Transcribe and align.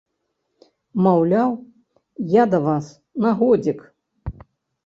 Маўляў, 1.07 1.51
я 2.41 2.47
да 2.55 2.59
вас 2.69 2.85
на 3.27 3.31
годзік. 3.43 3.79